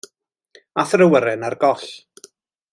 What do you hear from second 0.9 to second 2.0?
yr awyren ar goll.